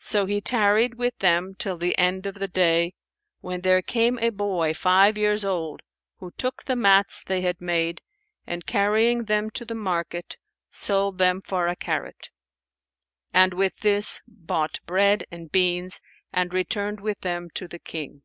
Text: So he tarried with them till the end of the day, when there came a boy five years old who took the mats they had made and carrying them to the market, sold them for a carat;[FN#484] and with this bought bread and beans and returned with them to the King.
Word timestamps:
So 0.00 0.26
he 0.26 0.40
tarried 0.40 0.94
with 0.94 1.16
them 1.20 1.54
till 1.54 1.78
the 1.78 1.96
end 1.96 2.26
of 2.26 2.34
the 2.34 2.48
day, 2.48 2.92
when 3.40 3.60
there 3.60 3.82
came 3.82 4.18
a 4.18 4.30
boy 4.30 4.74
five 4.74 5.16
years 5.16 5.44
old 5.44 5.80
who 6.16 6.32
took 6.32 6.64
the 6.64 6.74
mats 6.74 7.22
they 7.22 7.42
had 7.42 7.60
made 7.60 8.00
and 8.48 8.66
carrying 8.66 9.26
them 9.26 9.50
to 9.50 9.64
the 9.64 9.76
market, 9.76 10.38
sold 10.70 11.18
them 11.18 11.40
for 11.40 11.68
a 11.68 11.76
carat;[FN#484] 11.76 12.30
and 13.32 13.54
with 13.54 13.76
this 13.76 14.20
bought 14.26 14.80
bread 14.86 15.22
and 15.30 15.52
beans 15.52 16.00
and 16.32 16.52
returned 16.52 16.98
with 16.98 17.20
them 17.20 17.48
to 17.50 17.68
the 17.68 17.78
King. 17.78 18.24